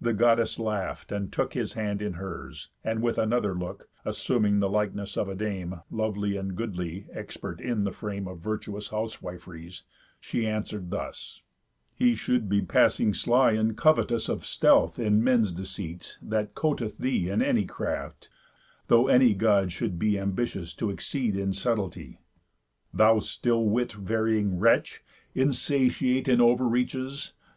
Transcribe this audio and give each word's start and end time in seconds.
The 0.00 0.12
Goddess 0.12 0.60
laugh'd, 0.60 1.10
and 1.10 1.32
took 1.32 1.54
His 1.54 1.72
hand 1.72 2.00
in 2.00 2.12
hers, 2.12 2.68
and 2.84 3.02
with 3.02 3.18
another 3.18 3.52
look 3.52 3.88
(Assuming 4.04 4.52
then 4.52 4.60
the 4.60 4.68
likeness 4.70 5.16
of 5.16 5.28
a 5.28 5.34
dame, 5.34 5.80
Lovely 5.90 6.36
and 6.36 6.54
goodly, 6.54 7.08
expert 7.12 7.60
in 7.60 7.82
the 7.82 7.90
frame 7.90 8.28
Of 8.28 8.38
virtuous 8.38 8.90
housewif'ries) 8.90 9.82
she 10.20 10.46
answer'd 10.46 10.90
thus: 10.92 11.42
"He 11.92 12.14
should 12.14 12.48
be 12.48 12.62
passing 12.62 13.12
sly, 13.12 13.54
and 13.54 13.76
covetous 13.76 14.28
Of 14.28 14.46
stealth, 14.46 15.00
in 15.00 15.24
men's 15.24 15.52
deceits, 15.52 16.16
that 16.22 16.54
coted 16.54 16.98
thee 17.00 17.28
In 17.28 17.42
any 17.42 17.64
craft, 17.64 18.28
though 18.86 19.08
any 19.08 19.34
God 19.34 19.72
should 19.72 19.98
be 19.98 20.16
Ambitious 20.16 20.74
to 20.74 20.90
exceed 20.90 21.34
in 21.34 21.50
subtilty. 21.52 22.18
Thou 22.94 23.18
still 23.18 23.64
wit 23.64 23.90
varying 23.94 24.60
wretch! 24.60 25.02
Insatiate 25.34 26.28
In 26.28 26.40
over 26.40 26.68
reaches! 26.68 27.32